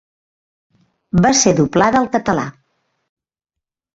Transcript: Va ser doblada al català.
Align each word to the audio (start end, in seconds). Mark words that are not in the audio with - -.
Va 1.25 1.33
ser 1.41 1.53
doblada 1.59 2.01
al 2.01 2.09
català. 2.17 2.47